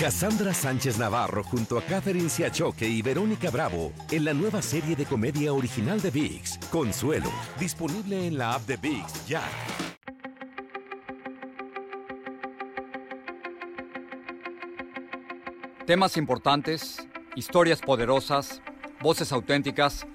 Cassandra 0.00 0.54
Sánchez 0.54 0.96
Navarro 0.96 1.44
junto 1.44 1.76
a 1.76 1.82
Catherine 1.82 2.30
Siachoque 2.30 2.88
y 2.88 3.02
Verónica 3.02 3.50
Bravo 3.50 3.92
en 4.10 4.24
la 4.24 4.32
nueva 4.32 4.62
serie 4.62 4.96
de 4.96 5.04
comedia 5.04 5.52
original 5.52 6.00
de 6.00 6.10
VIX, 6.10 6.56
Consuelo, 6.70 7.30
disponible 7.58 8.26
en 8.26 8.38
la 8.38 8.54
app 8.54 8.62
de 8.62 8.78
VIX 8.78 9.26
ya. 9.26 9.42
Temas 15.86 16.16
importantes, 16.16 17.06
historias 17.36 17.82
poderosas, 17.82 18.62
voces 19.02 19.30
auténticas. 19.32 20.06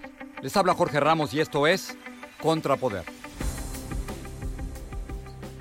Les 0.41 0.57
habla 0.57 0.73
Jorge 0.73 0.99
Ramos 0.99 1.31
y 1.35 1.41
esto 1.41 1.67
es 1.67 1.95
Contrapoder. 2.41 3.03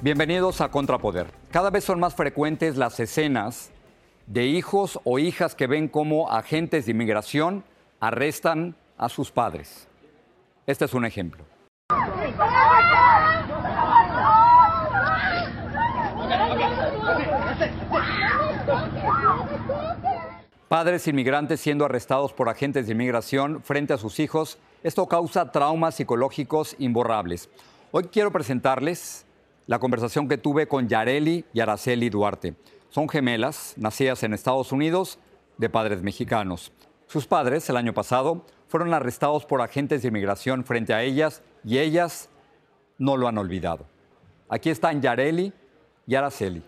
Bienvenidos 0.00 0.62
a 0.62 0.70
Contrapoder. 0.70 1.26
Cada 1.50 1.68
vez 1.68 1.84
son 1.84 2.00
más 2.00 2.14
frecuentes 2.14 2.78
las 2.78 2.98
escenas 3.00 3.73
de 4.26 4.46
hijos 4.46 4.98
o 5.04 5.18
hijas 5.18 5.54
que 5.54 5.66
ven 5.66 5.88
cómo 5.88 6.30
agentes 6.30 6.86
de 6.86 6.92
inmigración 6.92 7.64
arrestan 8.00 8.76
a 8.96 9.08
sus 9.08 9.30
padres. 9.30 9.88
Este 10.66 10.84
es 10.84 10.94
un 10.94 11.04
ejemplo. 11.04 11.44
Padres 20.68 21.06
inmigrantes 21.06 21.60
siendo 21.60 21.84
arrestados 21.84 22.32
por 22.32 22.48
agentes 22.48 22.86
de 22.86 22.92
inmigración 22.92 23.62
frente 23.62 23.92
a 23.92 23.98
sus 23.98 24.18
hijos. 24.18 24.58
Esto 24.82 25.06
causa 25.06 25.52
traumas 25.52 25.94
psicológicos 25.94 26.74
imborrables. 26.78 27.48
Hoy 27.92 28.04
quiero 28.04 28.32
presentarles 28.32 29.24
la 29.66 29.78
conversación 29.78 30.28
que 30.28 30.38
tuve 30.38 30.66
con 30.66 30.88
Yareli 30.88 31.44
y 31.52 31.60
Araceli 31.60 32.10
Duarte. 32.10 32.54
Son 32.94 33.08
gemelas, 33.08 33.74
nacidas 33.76 34.22
en 34.22 34.34
Estados 34.34 34.70
Unidos, 34.70 35.18
de 35.58 35.68
padres 35.68 36.00
mexicanos. 36.02 36.70
Sus 37.08 37.26
padres, 37.26 37.68
el 37.68 37.76
año 37.76 37.92
pasado, 37.92 38.46
fueron 38.68 38.94
arrestados 38.94 39.44
por 39.44 39.62
agentes 39.62 40.02
de 40.02 40.08
inmigración 40.10 40.64
frente 40.64 40.94
a 40.94 41.02
ellas 41.02 41.42
y 41.64 41.78
ellas 41.78 42.28
no 42.96 43.16
lo 43.16 43.26
han 43.26 43.36
olvidado. 43.36 43.86
Aquí 44.48 44.70
están 44.70 45.02
Yareli 45.02 45.52
y 46.06 46.14
Araceli. 46.14 46.62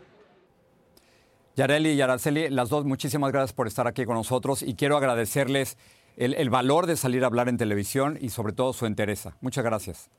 Yareli 1.55 1.91
y 1.91 2.01
Araceli, 2.01 2.51
las 2.51 2.71
dos, 2.71 2.85
muchísimas 2.85 3.31
gracias 3.31 3.53
por 3.53 3.69
estar 3.69 3.87
aquí 3.87 4.05
con 4.05 4.17
nosotros 4.17 4.63
y 4.63 4.75
quiero 4.75 4.97
agradecerles 4.97 5.79
el, 6.17 6.35
el 6.35 6.51
valor 6.51 6.87
de 6.87 6.97
salir 6.97 7.23
a 7.23 7.29
hablar 7.29 7.49
en 7.49 7.57
televisión 7.57 8.19
y 8.21 8.31
sobre 8.31 8.53
todo 8.53 8.73
su 8.73 8.87
entereza. 8.87 9.37
Muchas 9.41 9.63
gracias. 9.65 10.11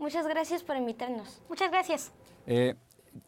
Muchas 0.00 0.26
gracias 0.26 0.64
por 0.64 0.76
invitarnos. 0.76 1.40
Muchas 1.48 1.70
gracias. 1.70 2.12
Eh, 2.48 2.74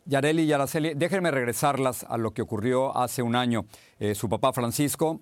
Yareli 0.04 0.42
y 0.42 0.52
Araceli, 0.52 0.94
déjenme 0.94 1.30
regresarlas 1.30 2.04
a 2.04 2.16
lo 2.16 2.32
que 2.32 2.42
ocurrió 2.42 2.96
hace 2.96 3.22
un 3.22 3.36
año. 3.36 3.66
Eh, 3.98 4.14
su 4.14 4.28
papá 4.28 4.52
Francisco 4.52 5.20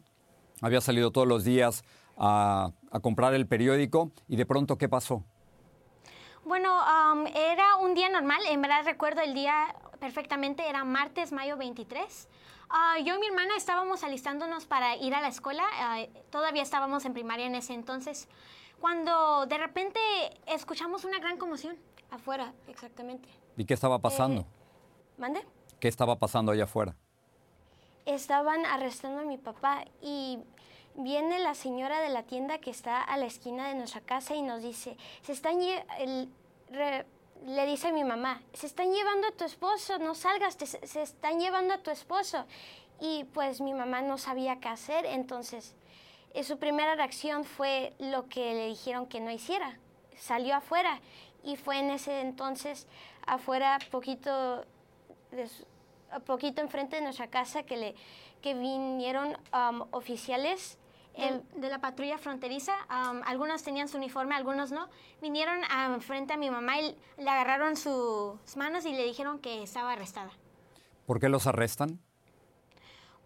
había 0.60 0.80
salido 0.80 1.10
todos 1.10 1.26
los 1.26 1.44
días 1.44 1.84
a, 2.16 2.70
comprar 3.02 3.34
el 3.34 3.46
periódico 3.46 4.12
y 4.28 4.36
de 4.36 4.46
pronto, 4.46 4.78
¿qué 4.78 4.88
pasó? 4.88 5.24
Bueno, 6.44 6.78
era 7.34 7.76
un 7.76 7.94
día 7.94 8.08
normal, 8.08 8.40
en 8.48 8.62
verdad 8.62 8.82
recuerdo 8.84 9.22
el 9.22 9.34
día 9.34 9.74
perfectamente, 9.98 10.68
era 10.68 10.84
martes, 10.84 11.32
mayo 11.32 11.56
23. 11.56 12.28
Ah, 12.70 12.96
yo 13.04 13.16
y 13.16 13.18
mi 13.18 13.26
hermana 13.26 13.56
estábamos 13.56 14.04
alistándonos 14.04 14.66
para 14.66 14.96
ir 14.96 15.14
a 15.14 15.20
la 15.20 15.28
escuela, 15.28 15.64
ah, 15.72 16.04
todavía 16.30 16.62
estábamos 16.62 17.04
en 17.04 17.14
primaria 17.14 17.46
en 17.46 17.54
ese 17.54 17.74
entonces, 17.74 18.28
cuando 18.84 19.46
de 19.46 19.56
repente 19.56 19.98
escuchamos 20.46 21.06
una 21.06 21.18
gran 21.18 21.38
conmoción 21.38 21.74
afuera, 22.10 22.52
exactamente. 22.68 23.26
¿Y 23.56 23.64
qué 23.64 23.72
estaba 23.72 23.98
pasando? 23.98 24.42
Eh, 24.42 24.46
¿Mande? 25.16 25.40
¿Qué 25.80 25.88
estaba 25.88 26.16
pasando 26.18 26.52
allá 26.52 26.64
afuera? 26.64 26.94
Estaban 28.04 28.66
arrestando 28.66 29.22
a 29.22 29.24
mi 29.24 29.38
papá 29.38 29.86
y 30.02 30.38
viene 30.96 31.38
la 31.38 31.54
señora 31.54 32.00
de 32.02 32.10
la 32.10 32.24
tienda 32.24 32.58
que 32.58 32.70
está 32.70 33.00
a 33.00 33.16
la 33.16 33.24
esquina 33.24 33.68
de 33.68 33.74
nuestra 33.74 34.02
casa 34.02 34.34
y 34.34 34.42
nos 34.42 34.62
dice, 34.62 34.98
se 35.22 35.32
están 35.32 35.62
el- 35.62 36.28
re- 36.70 37.06
le 37.46 37.64
dice 37.64 37.88
a 37.88 37.92
mi 37.92 38.04
mamá, 38.04 38.42
se 38.52 38.66
están 38.66 38.92
llevando 38.92 39.28
a 39.28 39.32
tu 39.32 39.44
esposo, 39.44 39.98
no 39.98 40.14
salgas, 40.14 40.58
te- 40.58 40.66
se 40.66 41.00
están 41.00 41.40
llevando 41.40 41.72
a 41.72 41.78
tu 41.78 41.90
esposo. 41.90 42.44
Y 43.00 43.24
pues 43.32 43.62
mi 43.62 43.72
mamá 43.72 44.02
no 44.02 44.18
sabía 44.18 44.60
qué 44.60 44.68
hacer, 44.68 45.06
entonces 45.06 45.74
eh, 46.34 46.44
su 46.44 46.58
primera 46.58 46.94
reacción 46.94 47.44
fue 47.44 47.94
lo 47.98 48.28
que 48.28 48.52
le 48.54 48.66
dijeron 48.68 49.06
que 49.06 49.20
no 49.20 49.30
hiciera. 49.30 49.78
Salió 50.18 50.54
afuera 50.56 51.00
y 51.42 51.56
fue 51.56 51.78
en 51.78 51.90
ese 51.90 52.20
entonces 52.20 52.86
afuera 53.26 53.78
poquito 53.90 54.64
de 55.30 55.48
su- 55.48 55.64
a 56.10 56.20
poquito 56.20 56.60
enfrente 56.60 56.96
de 56.96 57.02
nuestra 57.02 57.28
casa 57.28 57.62
que 57.64 57.76
le 57.76 57.94
que 58.42 58.52
vinieron 58.54 59.36
um, 59.54 59.86
oficiales 59.92 60.78
El- 61.14 61.42
de 61.60 61.68
la 61.70 61.78
patrulla 61.80 62.18
fronteriza, 62.18 62.74
um, 62.90 63.22
algunos 63.24 63.62
tenían 63.62 63.88
su 63.88 63.96
uniforme, 63.96 64.34
algunos 64.34 64.70
no, 64.72 64.88
vinieron 65.22 65.62
a 65.70 65.98
frente 66.00 66.34
a 66.34 66.36
mi 66.36 66.50
mamá 66.50 66.78
y 66.80 66.96
le 67.16 67.30
agarraron 67.30 67.76
sus 67.76 68.56
manos 68.56 68.84
y 68.84 68.92
le 68.92 69.04
dijeron 69.04 69.38
que 69.38 69.62
estaba 69.62 69.92
arrestada. 69.92 70.30
¿Por 71.06 71.20
qué 71.20 71.28
los 71.28 71.46
arrestan? 71.46 72.00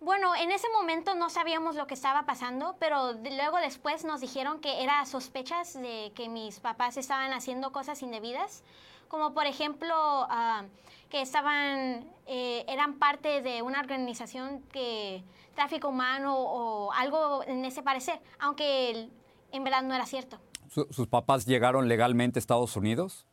Bueno, 0.00 0.34
en 0.36 0.52
ese 0.52 0.68
momento 0.70 1.14
no 1.16 1.28
sabíamos 1.28 1.74
lo 1.74 1.86
que 1.88 1.94
estaba 1.94 2.24
pasando, 2.24 2.76
pero 2.78 3.14
de- 3.14 3.36
luego 3.36 3.58
después 3.58 4.04
nos 4.04 4.20
dijeron 4.20 4.60
que 4.60 4.82
era 4.84 5.04
sospechas 5.06 5.74
de 5.74 6.12
que 6.14 6.28
mis 6.28 6.60
papás 6.60 6.96
estaban 6.96 7.32
haciendo 7.32 7.72
cosas 7.72 8.00
indebidas, 8.02 8.62
como 9.08 9.34
por 9.34 9.46
ejemplo 9.46 9.92
ah, 9.96 10.64
que 11.10 11.20
estaban, 11.20 12.08
eh, 12.26 12.64
eran 12.68 12.98
parte 12.98 13.42
de 13.42 13.62
una 13.62 13.80
organización 13.80 14.62
que 14.72 15.24
tráfico 15.56 15.88
humano 15.88 16.36
o 16.38 16.92
algo 16.92 17.42
en 17.42 17.64
ese 17.64 17.82
parecer, 17.82 18.20
aunque 18.38 19.08
en 19.50 19.64
verdad 19.64 19.82
no 19.82 19.94
era 19.94 20.06
cierto. 20.06 20.38
¿Su- 20.70 20.86
¿Sus 20.90 21.08
papás 21.08 21.44
llegaron 21.44 21.88
legalmente 21.88 22.38
a 22.38 22.40
Estados 22.40 22.76
Unidos? 22.76 23.26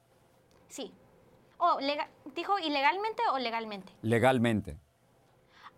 Sí. 0.69 0.91
Oh, 1.59 1.77
¿Dijo 2.33 2.57
ilegalmente 2.57 3.21
o 3.31 3.37
legalmente? 3.37 3.93
Legalmente. 4.01 4.77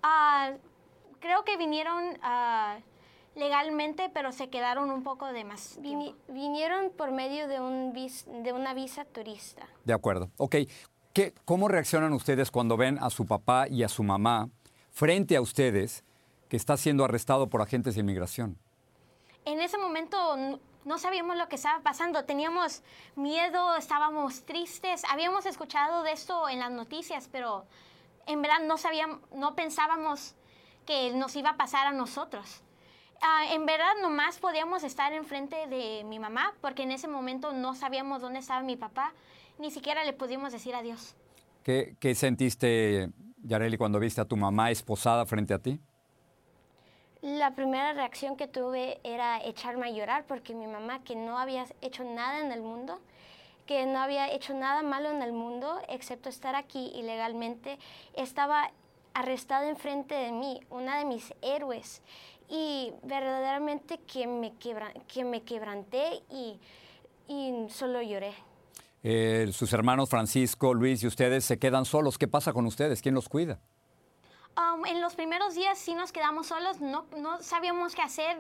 Ah, 0.02 0.52
creo 1.20 1.44
que 1.44 1.58
vinieron 1.58 2.18
ah, 2.22 2.78
legalmente, 3.36 4.10
pero 4.14 4.32
se 4.32 4.50
quedaron 4.50 4.90
un 4.92 5.04
poco 5.04 5.28
de 5.28 5.44
más 5.44 5.78
Vini- 5.80 6.14
tiempo. 6.16 6.34
vinieron 6.34 6.92
por 6.92 7.12
medio 7.12 7.48
de, 7.48 7.60
un 7.60 7.94
vis- 7.94 8.26
de 8.44 8.54
una 8.54 8.74
visa 8.74 9.06
turista. 9.06 9.68
De 9.86 9.94
acuerdo. 9.94 10.30
Ok. 10.38 10.56
¿Qué, 11.14 11.34
¿Cómo 11.46 11.68
reaccionan 11.68 12.14
ustedes 12.14 12.52
cuando 12.52 12.78
ven 12.78 12.98
a 13.02 13.10
su 13.10 13.26
papá 13.26 13.68
y 13.68 13.84
a 13.84 13.90
su 13.90 14.04
mamá 14.04 14.50
frente 14.92 15.36
a 15.36 15.42
ustedes 15.42 16.04
que 16.50 16.58
está 16.58 16.78
siendo 16.78 17.04
arrestado 17.06 17.48
por 17.48 17.62
agentes 17.62 17.96
de 17.96 18.02
inmigración? 18.02 18.58
En 19.46 19.60
ese 19.62 19.78
momento 19.78 20.36
n- 20.36 20.60
no 20.86 20.98
sabíamos 21.00 21.36
lo 21.38 21.48
que 21.50 21.56
estaba 21.56 21.82
pasando, 21.82 22.24
teníamos 22.26 22.82
miedo, 23.16 23.76
estábamos 23.76 24.44
tristes, 24.46 25.04
habíamos 25.10 25.46
escuchado 25.46 26.04
de 26.04 26.12
esto 26.12 26.48
en 26.50 26.60
las 26.60 26.72
noticias, 26.72 27.28
pero 27.32 27.66
en 28.28 28.42
verdad 28.42 28.60
no 28.66 28.78
sabíamos, 28.78 29.20
no 29.34 29.56
pensábamos 29.56 30.36
que 30.88 31.12
nos 31.14 31.36
iba 31.36 31.52
a 31.52 31.58
pasar 31.58 31.86
a 31.86 31.92
nosotros. 31.92 32.64
Ah, 33.22 33.46
en 33.52 33.66
verdad 33.66 33.94
nomás 34.02 34.40
podíamos 34.40 34.84
estar 34.84 35.14
enfrente 35.14 35.68
de 35.68 36.04
mi 36.06 36.18
mamá 36.18 36.54
porque 36.62 36.84
en 36.84 36.92
ese 36.92 37.08
momento 37.08 37.52
no 37.52 37.76
sabíamos 37.76 38.22
dónde 38.22 38.40
estaba 38.40 38.62
mi 38.62 38.78
papá, 38.78 39.14
ni 39.60 39.70
siquiera 39.70 40.04
le 40.04 40.14
pudimos 40.14 40.52
decir 40.52 40.74
adiós. 40.74 41.16
¿Qué, 41.64 41.96
qué 42.00 42.16
sentiste, 42.16 43.10
Yareli, 43.44 43.78
cuando 43.78 44.00
viste 44.00 44.22
a 44.22 44.26
tu 44.26 44.38
mamá 44.38 44.72
esposada 44.72 45.26
frente 45.26 45.54
a 45.54 45.60
ti? 45.60 45.80
La 47.22 47.56
primera 47.56 47.94
reacción 47.94 48.38
que 48.38 48.48
tuve 48.48 49.00
era 49.04 49.44
echarme 49.44 49.88
a 49.88 49.92
llorar 49.92 50.26
porque 50.28 50.54
mi 50.54 50.68
mamá, 50.68 51.04
que 51.04 51.16
no 51.16 51.38
había 51.38 51.66
hecho 51.82 52.04
nada 52.04 52.40
en 52.40 52.52
el 52.52 52.62
mundo, 52.62 53.02
que 53.66 53.86
no 53.86 54.00
había 54.00 54.32
hecho 54.32 54.54
nada 54.54 54.84
malo 54.84 55.10
en 55.10 55.22
el 55.22 55.34
mundo, 55.34 55.82
excepto 55.90 56.30
estar 56.30 56.56
aquí 56.56 56.92
ilegalmente, 56.96 57.80
estaba 58.14 58.72
arrestada 59.18 59.68
enfrente 59.68 60.14
de 60.14 60.32
mí, 60.32 60.62
una 60.70 61.00
de 61.00 61.06
mis 61.06 61.34
héroes. 61.42 62.02
Y 62.50 62.94
verdaderamente 63.04 63.98
que 64.00 64.28
me, 64.28 64.54
quebra, 64.56 64.94
que 65.08 65.24
me 65.24 65.42
quebranté 65.42 66.22
y, 66.30 66.60
y 67.28 67.68
solo 67.70 68.02
lloré. 68.02 68.34
Eh, 69.04 69.50
sus 69.52 69.74
hermanos 69.74 70.10
Francisco, 70.10 70.74
Luis 70.74 71.04
y 71.04 71.08
ustedes 71.08 71.46
se 71.46 71.58
quedan 71.58 71.86
solos. 71.86 72.18
¿Qué 72.18 72.28
pasa 72.28 72.54
con 72.54 72.66
ustedes? 72.66 73.02
¿Quién 73.02 73.16
los 73.16 73.28
cuida? 73.28 73.60
Um, 74.56 74.86
en 74.86 75.02
los 75.02 75.16
primeros 75.16 75.56
días 75.56 75.78
sí 75.78 75.94
nos 75.94 76.12
quedamos 76.12 76.48
solos, 76.48 76.80
no, 76.80 77.06
no 77.18 77.42
sabíamos 77.42 77.96
qué 77.96 78.04
hacer. 78.04 78.38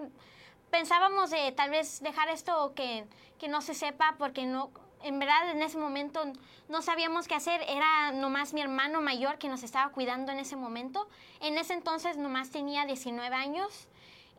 Pensábamos 0.72 1.32
de 1.32 1.52
tal 1.54 1.70
vez 1.70 2.02
dejar 2.02 2.30
esto 2.30 2.74
que, 2.76 3.06
que 3.40 3.48
no 3.48 3.62
se 3.62 3.74
sepa 3.74 4.16
porque 4.18 4.46
no, 4.46 4.72
en 5.04 5.20
verdad 5.20 5.50
en 5.52 5.62
ese 5.62 5.78
momento 5.78 6.22
no 6.70 6.82
sabíamos 6.82 7.28
qué 7.28 7.36
hacer. 7.36 7.62
Era 7.68 8.12
nomás 8.12 8.54
mi 8.54 8.62
hermano 8.62 9.02
mayor 9.02 9.38
que 9.38 9.50
nos 9.50 9.64
estaba 9.64 9.92
cuidando 9.92 10.32
en 10.32 10.40
ese 10.40 10.56
momento. 10.56 11.08
En 11.42 11.58
ese 11.58 11.74
entonces 11.74 12.18
nomás 12.18 12.50
tenía 12.50 12.86
19 12.86 13.36
años 13.36 13.88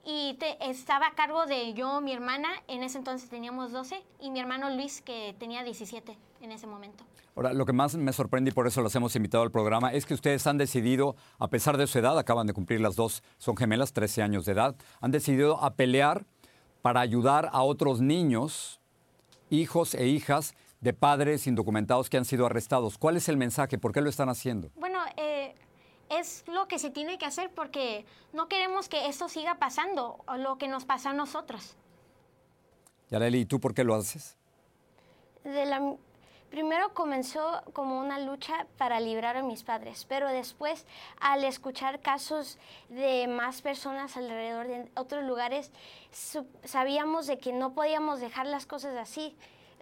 y 0.04 0.38
estaba 0.60 1.08
a 1.08 1.14
cargo 1.14 1.46
de 1.46 1.74
yo, 1.74 2.00
mi 2.00 2.12
hermana, 2.12 2.48
en 2.66 2.82
ese 2.82 2.98
entonces 2.98 3.28
teníamos 3.28 3.72
12, 3.72 4.02
y 4.20 4.30
mi 4.30 4.40
hermano 4.40 4.70
Luis, 4.70 5.02
que 5.02 5.36
tenía 5.38 5.62
17 5.62 6.16
en 6.40 6.52
ese 6.52 6.66
momento. 6.66 7.04
Ahora, 7.36 7.52
lo 7.52 7.66
que 7.66 7.72
más 7.72 7.94
me 7.94 8.12
sorprende 8.12 8.50
y 8.50 8.54
por 8.54 8.66
eso 8.66 8.80
los 8.80 8.94
hemos 8.96 9.14
invitado 9.16 9.44
al 9.44 9.50
programa 9.50 9.92
es 9.92 10.06
que 10.06 10.14
ustedes 10.14 10.46
han 10.46 10.56
decidido, 10.56 11.14
a 11.38 11.48
pesar 11.48 11.76
de 11.76 11.86
su 11.86 11.98
edad, 11.98 12.18
acaban 12.18 12.46
de 12.46 12.52
cumplir 12.54 12.80
las 12.80 12.96
dos, 12.96 13.22
son 13.36 13.56
gemelas, 13.56 13.92
13 13.92 14.22
años 14.22 14.44
de 14.44 14.52
edad, 14.52 14.76
han 15.00 15.10
decidido 15.10 15.62
a 15.62 15.74
pelear 15.74 16.24
para 16.82 17.00
ayudar 17.00 17.50
a 17.52 17.62
otros 17.62 18.00
niños, 18.00 18.80
hijos 19.50 19.94
e 19.94 20.06
hijas 20.06 20.54
de 20.80 20.92
padres 20.92 21.46
indocumentados 21.46 22.08
que 22.08 22.16
han 22.16 22.24
sido 22.24 22.46
arrestados. 22.46 22.98
¿Cuál 22.98 23.16
es 23.16 23.28
el 23.28 23.36
mensaje? 23.36 23.78
¿Por 23.78 23.92
qué 23.92 24.00
lo 24.00 24.10
están 24.10 24.28
haciendo? 24.28 24.70
Bueno, 24.76 24.98
eh, 25.16 25.54
es 26.10 26.44
lo 26.46 26.68
que 26.68 26.78
se 26.78 26.90
tiene 26.90 27.18
que 27.18 27.26
hacer 27.26 27.50
porque 27.54 28.04
no 28.32 28.48
queremos 28.48 28.88
que 28.88 29.08
esto 29.08 29.28
siga 29.28 29.58
pasando 29.58 30.22
o 30.26 30.36
lo 30.36 30.58
que 30.58 30.68
nos 30.68 30.84
pasa 30.84 31.10
a 31.10 31.14
nosotros. 31.14 31.76
Yareli, 33.10 33.40
¿y 33.40 33.44
tú 33.46 33.58
por 33.60 33.74
qué 33.74 33.84
lo 33.84 33.94
haces? 33.94 34.36
De 35.44 35.64
la, 35.64 35.96
primero 36.50 36.94
comenzó 36.94 37.62
como 37.72 37.98
una 37.98 38.18
lucha 38.18 38.66
para 38.76 39.00
librar 39.00 39.36
a 39.36 39.42
mis 39.42 39.62
padres, 39.62 40.04
pero 40.08 40.28
después 40.28 40.86
al 41.20 41.44
escuchar 41.44 42.00
casos 42.00 42.58
de 42.88 43.26
más 43.28 43.62
personas 43.62 44.16
alrededor 44.16 44.66
de 44.66 44.90
otros 44.96 45.24
lugares, 45.24 45.70
sabíamos 46.64 47.26
de 47.26 47.38
que 47.38 47.52
no 47.52 47.72
podíamos 47.74 48.20
dejar 48.20 48.46
las 48.46 48.66
cosas 48.66 48.96
así, 48.96 49.36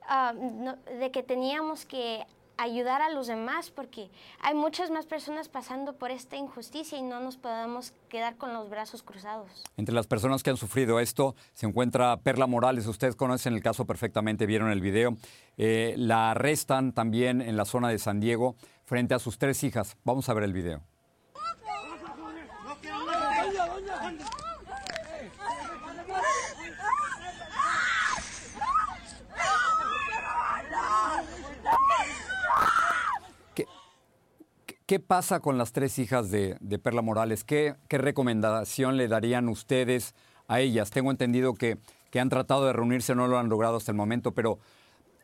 ah, 0.09 0.33
de 0.35 1.11
que 1.11 1.23
teníamos 1.23 1.87
que 1.87 2.27
ayudar 2.59 3.03
a 3.03 3.11
los 3.11 3.27
demás 3.27 3.71
porque 3.71 4.11
hay 4.41 4.55
muchas 4.55 4.91
más 4.91 5.07
personas 5.07 5.49
pasando 5.49 5.95
por 5.95 6.11
esta 6.11 6.37
injusticia 6.37 6.99
y 6.99 7.03
no 7.03 7.21
nos 7.21 7.37
podemos 7.37 7.93
quedar 8.09 8.37
con 8.37 8.53
los 8.53 8.69
brazos 8.69 9.03
cruzados. 9.03 9.65
Entre 9.77 9.95
las 9.95 10.07
personas 10.07 10.43
que 10.43 10.51
han 10.51 10.57
sufrido 10.57 11.01
esto 11.01 11.35
se 11.55 11.67
encuentra 11.67 12.17
Perla 12.19 12.47
Morales. 12.47 12.87
Ustedes 12.87 13.17
conocen 13.17 13.55
el 13.55 13.63
caso 13.63 13.87
perfectamente, 13.87 14.47
vieron 14.47 14.71
el 14.71 14.81
video. 14.81 15.17
Eh, 15.57 15.95
la 15.97 16.33
arrestan 16.33 16.93
también 16.93 17.41
en 17.41 17.57
la 17.57 17.65
zona 17.65 17.89
de 17.89 17.99
San 17.99 18.21
Diego 18.21 18.57
frente 18.85 19.15
a 19.15 19.19
sus 19.19 19.39
tres 19.39 19.63
hijas. 19.65 19.97
Vamos 20.05 20.29
a 20.29 20.35
ver 20.35 20.45
el 20.45 20.53
video. 20.53 20.96
¿Qué 34.87 35.01
pasa 35.01 35.41
con 35.41 35.59
las 35.59 35.73
tres 35.73 35.99
hijas 35.99 36.31
de, 36.31 36.57
Perla 36.81 37.03
Morales? 37.03 37.43
¿Qué, 37.43 37.75
recomendación 37.89 38.97
le 38.97 39.09
darían 39.09 39.49
ustedes 39.49 40.15
a 40.47 40.61
ellas? 40.61 40.91
Tengo 40.91 41.11
entendido 41.11 41.55
que, 41.55 41.79
han 42.17 42.29
tratado 42.29 42.65
de 42.65 42.73
reunirse, 42.73 43.15
no 43.17 43.27
lo 43.27 43.37
han 43.37 43.49
logrado 43.49 43.77
hasta 43.77 43.91
el 43.91 43.97
momento, 43.97 44.33
pero 44.33 44.61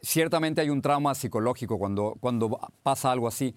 ciertamente 0.02 0.60
hay 0.60 0.68
un 0.68 0.82
trauma 0.82 1.14
psicológico 1.14 1.78
cuando, 1.78 2.16
cuando 2.18 2.58
pasa 2.82 3.12
algo 3.12 3.28
así. 3.28 3.54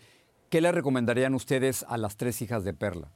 ¿Qué 0.49 0.61
le 0.61 0.71
recomendarían 0.71 1.33
ustedes 1.33 1.83
a 1.89 1.97
las 1.97 2.17
tres 2.17 2.39
hijas 2.43 2.63
de 2.63 2.73
Perla? 2.75 3.11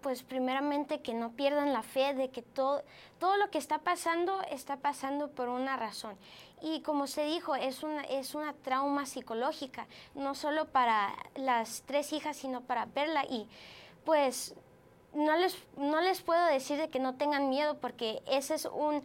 Pues 0.00 0.22
primeramente 0.22 1.00
que 1.00 1.14
no 1.14 1.32
pierdan 1.32 1.72
la 1.72 1.82
fe 1.82 2.14
de 2.14 2.30
que 2.30 2.42
todo, 2.42 2.82
todo 3.18 3.36
lo 3.36 3.50
que 3.50 3.58
está 3.58 3.78
pasando 3.78 4.40
está 4.50 4.76
pasando 4.76 5.28
por 5.28 5.48
una 5.48 5.76
razón. 5.76 6.16
Y 6.62 6.80
como 6.80 7.06
se 7.06 7.24
dijo, 7.24 7.54
es 7.54 7.82
una, 7.82 8.02
es 8.02 8.34
una 8.34 8.52
trauma 8.52 9.06
psicológica, 9.06 9.86
no 10.14 10.34
solo 10.34 10.66
para 10.66 11.14
las 11.34 11.82
tres 11.86 12.12
hijas, 12.12 12.36
sino 12.36 12.62
para 12.62 12.86
Perla. 12.86 13.24
Y 13.24 13.48
pues 14.04 14.54
no 15.12 15.36
les, 15.36 15.56
no 15.76 16.00
les 16.00 16.22
puedo 16.22 16.46
decir 16.46 16.78
de 16.78 16.88
que 16.88 16.98
no 16.98 17.16
tengan 17.16 17.50
miedo 17.50 17.78
porque 17.78 18.22
ese 18.26 18.54
es 18.54 18.66
un... 18.66 19.02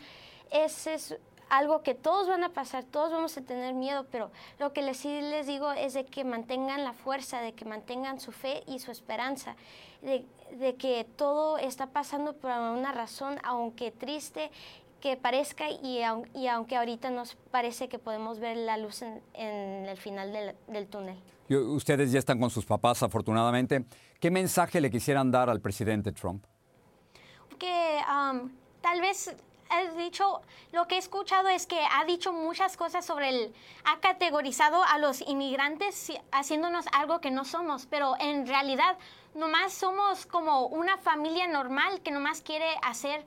Ese 0.52 0.96
es 0.96 1.18
algo 1.51 1.83
que 1.83 1.94
todos 1.94 2.30
van 2.30 2.44
a 2.45 2.50
pasar, 2.50 2.86
todos 2.86 3.12
vamos 3.12 3.38
a 3.38 3.42
tener 3.42 3.74
miedo, 3.74 4.06
pero 4.09 4.31
lo 4.57 4.71
que 4.71 4.81
les, 4.81 4.98
sí 4.98 5.21
les 5.21 5.45
digo 5.48 5.74
es 5.74 5.94
de 5.94 6.06
que 6.06 6.24
mantengan 6.24 6.86
la 6.86 6.94
fuerza, 6.94 7.42
de 7.42 7.51
que 7.51 7.65
mantengan 7.65 8.21
su 8.21 8.31
fe 8.31 8.63
y 8.68 8.80
su 8.80 8.89
esperanza, 8.89 9.57
de, 10.01 10.25
de 10.57 10.75
que 10.75 11.06
todo 11.18 11.57
está 11.57 11.88
pasando 11.88 12.33
por 12.33 12.51
una 12.51 12.94
razón, 12.94 13.38
aunque 13.44 13.92
triste 13.92 14.50
que 15.01 15.18
parezca 15.18 15.69
y, 15.69 16.01
y, 16.33 16.48
aunque 16.48 16.77
ahorita 16.77 17.09
nos 17.09 17.36
parece 17.51 17.89
que 17.89 18.00
podemos 18.00 18.39
ver 18.39 18.56
la 18.56 18.77
luz 18.77 19.01
en, 19.01 19.21
en 19.33 19.86
el 19.88 19.98
final 19.98 20.31
del, 20.31 20.56
del 20.68 20.88
túnel. 20.88 21.18
Ustedes 21.50 22.13
ya 22.13 22.19
están 22.19 22.39
con 22.39 22.50
sus 22.50 22.65
papás, 22.65 23.03
afortunadamente. 23.03 23.83
¿Qué 24.21 24.31
mensaje 24.31 24.80
le 24.80 24.89
quisieran 24.89 25.31
dar 25.31 25.50
al 25.50 25.59
presidente 25.59 26.13
Trump? 26.13 26.45
Que 27.59 28.00
um, 28.07 28.50
tal 28.80 29.01
vez 29.01 29.36
he 29.72 29.92
dicho, 29.98 30.42
lo 30.72 30.88
que 30.88 30.96
he 30.96 30.98
escuchado 30.98 31.48
es 31.50 31.68
que 31.68 31.80
ha 31.80 32.04
dicho 32.06 32.34
muchas 32.34 32.78
cosas 32.78 33.06
sobre 33.06 33.30
el, 33.30 33.56
ha 33.86 34.00
categorizado 34.00 34.84
a 34.84 34.98
los 34.98 35.22
inmigrantes 35.22 36.12
haciéndonos 36.32 36.86
algo 36.94 37.22
que 37.22 37.32
no 37.32 37.46
somos, 37.46 37.86
pero 37.86 38.16
en 38.20 38.48
realidad 38.48 38.98
nomás 39.34 39.74
somos 39.74 40.26
como 40.26 40.68
una 40.68 40.98
familia 40.98 41.48
normal 41.48 42.01
que 42.01 42.12
nomás 42.12 42.42
quiere 42.42 42.68
hacer 42.84 43.25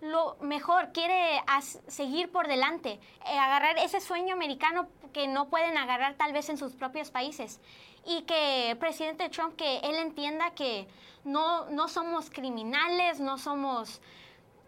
lo 0.00 0.36
mejor, 0.40 0.92
quiere 0.92 1.42
seguir 1.86 2.30
por 2.30 2.46
delante, 2.46 3.00
eh, 3.26 3.38
agarrar 3.38 3.78
ese 3.78 4.00
sueño 4.00 4.34
americano 4.34 4.88
que 5.12 5.26
no 5.28 5.48
pueden 5.48 5.78
agarrar 5.78 6.14
tal 6.14 6.32
vez 6.32 6.48
en 6.50 6.58
sus 6.58 6.72
propios 6.72 7.10
países. 7.10 7.60
Y 8.04 8.22
que 8.22 8.76
presidente 8.78 9.30
Trump, 9.30 9.56
que 9.56 9.78
él 9.78 9.94
entienda 9.94 10.50
que 10.50 10.86
no, 11.24 11.70
no 11.70 11.88
somos 11.88 12.28
criminales, 12.28 13.18
no 13.18 13.38
somos, 13.38 14.02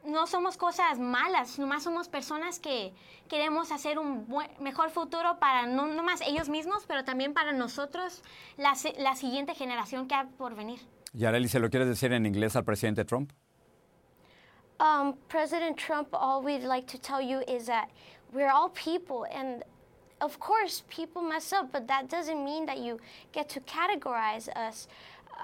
no 0.06 0.26
somos 0.26 0.56
cosas 0.56 0.98
malas, 0.98 1.58
nomás 1.58 1.82
somos 1.82 2.08
personas 2.08 2.58
que 2.58 2.92
queremos 3.28 3.72
hacer 3.72 3.98
un 3.98 4.26
mejor 4.60 4.90
futuro 4.90 5.38
para 5.38 5.66
no 5.66 5.86
nomás 5.86 6.20
ellos 6.22 6.48
mismos, 6.48 6.84
pero 6.86 7.04
también 7.04 7.34
para 7.34 7.52
nosotros, 7.52 8.22
la, 8.56 8.75
la 8.98 9.14
siguiente 9.14 9.54
generación 9.54 10.06
que 10.06 10.14
ha 10.14 10.26
por 10.38 10.54
venir. 10.54 10.80
Yareli, 11.12 11.48
¿se 11.48 11.58
lo 11.58 11.70
quieres 11.70 11.88
decir 11.88 12.12
en 12.12 12.26
inglés 12.26 12.56
al 12.56 12.64
presidente 12.64 13.04
Trump? 13.04 13.32
Um, 14.78 15.14
President 15.28 15.76
Trump, 15.78 16.08
all 16.12 16.42
we'd 16.42 16.62
like 16.62 16.86
to 16.86 16.98
tell 16.98 17.20
you 17.20 17.40
is 17.48 17.66
that 17.66 17.88
we're 18.32 18.50
all 18.50 18.68
people, 18.68 19.25
and 19.32 19.64
of 20.20 20.38
course, 20.38 20.82
people 20.88 21.22
mess 21.22 21.52
up, 21.52 21.72
but 21.72 21.86
that 21.88 22.08
doesn't 22.08 22.44
mean 22.44 22.66
that 22.66 22.78
you 22.78 22.98
get 23.32 23.48
to 23.50 23.60
categorize 23.60 24.48
us. 24.54 24.88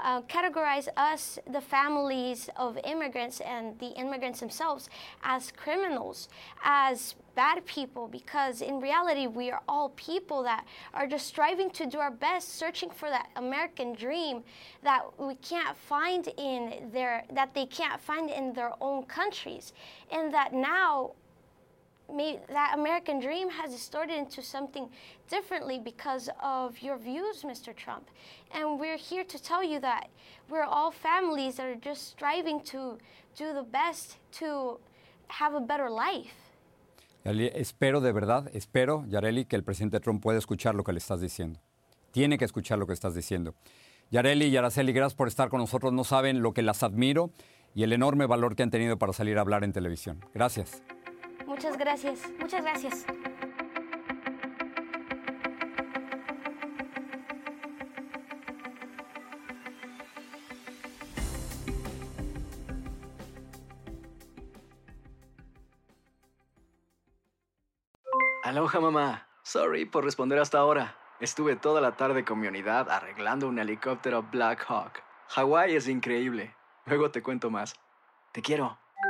Uh, 0.04 0.22
categorize 0.22 0.88
us, 0.96 1.38
the 1.50 1.60
families 1.60 2.48
of 2.56 2.78
immigrants 2.84 3.40
and 3.40 3.78
the 3.78 3.88
immigrants 3.88 4.40
themselves, 4.40 4.88
as 5.22 5.52
criminals, 5.52 6.28
as 6.64 7.14
bad 7.34 7.64
people, 7.66 8.08
because 8.08 8.62
in 8.62 8.80
reality, 8.80 9.26
we 9.26 9.50
are 9.50 9.62
all 9.68 9.90
people 9.90 10.42
that 10.42 10.66
are 10.92 11.06
just 11.06 11.26
striving 11.26 11.70
to 11.70 11.86
do 11.86 11.98
our 11.98 12.10
best, 12.10 12.56
searching 12.56 12.90
for 12.90 13.08
that 13.10 13.28
American 13.36 13.94
dream 13.94 14.42
that 14.82 15.02
we 15.18 15.34
can't 15.36 15.76
find 15.76 16.28
in 16.36 16.90
their, 16.92 17.24
that 17.32 17.54
they 17.54 17.66
can't 17.66 18.00
find 18.00 18.30
in 18.30 18.52
their 18.52 18.72
own 18.80 19.04
countries. 19.04 19.72
And 20.10 20.32
that 20.34 20.52
now 20.52 21.12
maybe 22.12 22.38
that 22.48 22.74
American 22.74 23.20
dream 23.20 23.48
has 23.50 23.72
distorted 23.72 24.16
into 24.16 24.42
something 24.42 24.88
differently 25.28 25.78
because 25.78 26.30
of 26.42 26.80
your 26.82 26.96
views, 26.96 27.42
Mr. 27.42 27.74
Trump. 27.74 28.10
And 28.54 28.78
we're 28.78 28.98
here 28.98 29.24
to 29.24 29.38
tell 29.42 29.62
you 29.64 29.80
that 29.80 30.08
we're 30.48 30.64
all 30.64 30.90
families 30.90 31.56
that 31.56 31.66
are 31.66 31.80
just 31.80 32.08
striving 32.08 32.60
to 32.64 32.98
do 33.36 33.52
the 33.54 33.62
best 33.62 34.18
to 34.40 34.78
have 35.28 35.54
a 35.54 35.60
better 35.60 35.88
life. 35.90 36.34
Espero 37.24 38.00
de 38.00 38.12
verdad, 38.12 38.50
espero, 38.52 39.04
Yareli, 39.06 39.44
que 39.44 39.56
el 39.56 39.62
presidente 39.62 40.00
Trump 40.00 40.22
pueda 40.22 40.38
escuchar 40.38 40.74
lo 40.74 40.82
que 40.82 40.92
le 40.92 40.98
estás 40.98 41.20
diciendo. 41.20 41.60
Tiene 42.10 42.36
que 42.36 42.44
escuchar 42.44 42.78
lo 42.78 42.86
que 42.86 42.92
estás 42.92 43.14
diciendo. 43.14 43.54
Yareli 44.10 44.46
y 44.46 44.56
Araceli, 44.56 44.92
gracias 44.92 45.14
por 45.14 45.28
estar 45.28 45.48
con 45.48 45.60
nosotros. 45.60 45.92
No 45.92 46.04
saben 46.04 46.42
lo 46.42 46.52
que 46.52 46.62
las 46.62 46.82
admiro 46.82 47.30
y 47.74 47.84
el 47.84 47.92
enorme 47.92 48.26
valor 48.26 48.56
que 48.56 48.62
han 48.62 48.70
tenido 48.70 48.98
para 48.98 49.12
salir 49.12 49.38
a 49.38 49.40
hablar 49.40 49.64
en 49.64 49.72
televisión. 49.72 50.20
Gracias. 50.34 50.82
Muchas 51.52 51.76
gracias. 51.76 52.32
Muchas 52.40 52.62
gracias. 52.62 53.04
Aloha 68.42 68.80
mamá. 68.80 69.28
Sorry 69.42 69.84
por 69.84 70.04
responder 70.04 70.38
hasta 70.38 70.58
ahora. 70.58 70.96
Estuve 71.20 71.56
toda 71.56 71.82
la 71.82 71.98
tarde 71.98 72.24
con 72.24 72.40
mi 72.40 72.46
unidad 72.46 72.88
arreglando 72.90 73.46
un 73.46 73.58
helicóptero 73.58 74.22
Black 74.22 74.64
Hawk. 74.68 75.02
Hawái 75.28 75.76
es 75.76 75.86
increíble. 75.86 76.56
Luego 76.86 77.10
te 77.10 77.22
cuento 77.22 77.50
más. 77.50 77.74
Te 78.32 78.40
quiero. 78.40 78.81